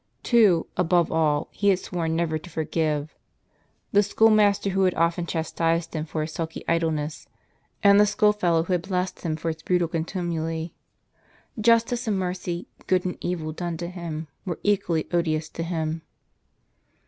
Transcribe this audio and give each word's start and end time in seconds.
Two, 0.23 0.65
above 0.77 1.11
all, 1.11 1.47
he 1.51 1.69
had 1.69 1.77
sworn 1.77 2.15
never 2.15 2.39
to 2.39 2.49
forgive— 2.49 3.13
the 3.91 4.01
school 4.01 4.31
master 4.31 4.71
who 4.71 4.81
had 4.85 4.95
often 4.95 5.27
chas 5.27 5.51
tised 5.53 5.93
him 5.93 6.05
for 6.05 6.21
his 6.21 6.31
sulky 6.31 6.63
idleness, 6.67 7.27
and 7.83 7.99
the 7.99 8.07
school 8.07 8.33
fellow 8.33 8.63
who 8.63 8.73
had 8.73 8.81
blessed 8.81 9.21
him 9.21 9.35
for 9.35 9.49
his 9.51 9.61
brutal 9.61 9.87
contumely. 9.87 10.73
Justice 11.59 12.07
and 12.07 12.17
mercy, 12.17 12.67
good 12.87 13.05
and 13.05 13.19
evil 13.23 13.51
done 13.51 13.77
to 13.77 13.89
him, 13.89 14.27
were 14.43 14.59
equally 14.63 15.05
odious 15.13 15.47
to 15.49 15.61
him. 15.61 16.01